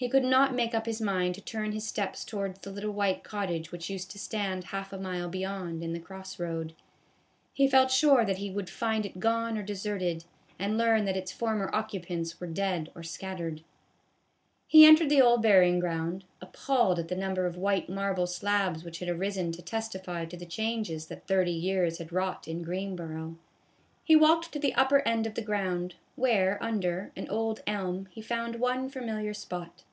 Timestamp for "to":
1.34-1.42, 4.12-4.18, 19.52-19.60, 20.24-20.36, 24.52-24.58